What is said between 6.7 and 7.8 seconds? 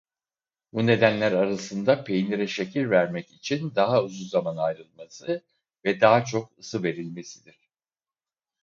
verilmesidir.